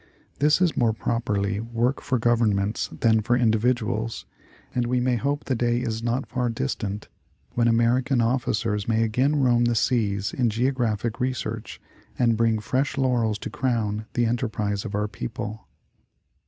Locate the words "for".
2.01-2.17, 3.21-3.35